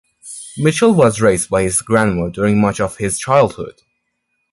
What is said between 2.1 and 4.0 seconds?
during much of his childhood.